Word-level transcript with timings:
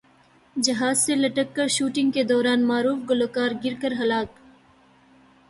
جہاز 0.55 0.97
سے 0.97 1.15
لٹک 1.15 1.55
کر 1.55 1.67
شوٹنگ 1.67 2.11
کے 2.11 2.23
دوران 2.23 2.67
معروف 2.67 3.09
گلوکار 3.09 3.51
گر 3.63 3.73
کر 3.81 3.93
ہلاک 3.99 4.39